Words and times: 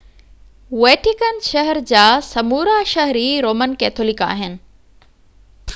Vatican 0.83 1.37
شهر 1.47 1.79
جا 1.91 2.05
سمورا 2.29 2.77
شهري 2.93 3.27
رومن 3.47 3.79
ڪيٿولڪ 3.85 4.27
آهن 4.33 4.57